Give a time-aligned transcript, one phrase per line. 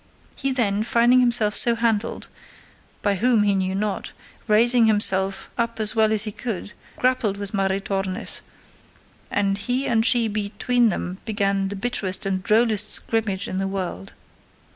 [0.35, 2.27] He then, finding himself so handled,
[3.03, 4.13] by whom he knew not,
[4.47, 8.41] raising himself up as well as he could, grappled with Maritornes,
[9.29, 14.13] and he and she between them began the bitterest and drollest scrimmage in the world.